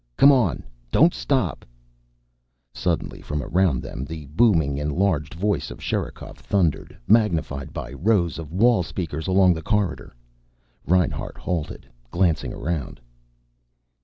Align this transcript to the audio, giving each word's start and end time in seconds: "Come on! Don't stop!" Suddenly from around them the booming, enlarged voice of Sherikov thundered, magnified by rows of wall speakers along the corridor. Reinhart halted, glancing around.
"Come 0.17 0.31
on! 0.31 0.63
Don't 0.91 1.13
stop!" 1.13 1.63
Suddenly 2.73 3.21
from 3.21 3.43
around 3.43 3.83
them 3.83 4.03
the 4.03 4.25
booming, 4.25 4.79
enlarged 4.79 5.35
voice 5.35 5.69
of 5.69 5.77
Sherikov 5.79 6.39
thundered, 6.39 6.97
magnified 7.05 7.71
by 7.71 7.91
rows 7.93 8.39
of 8.39 8.51
wall 8.51 8.81
speakers 8.81 9.27
along 9.27 9.53
the 9.53 9.61
corridor. 9.61 10.11
Reinhart 10.87 11.37
halted, 11.37 11.87
glancing 12.09 12.51
around. 12.51 12.99